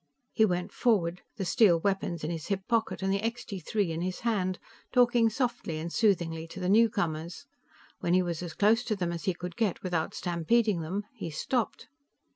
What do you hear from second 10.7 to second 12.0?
them, he stopped.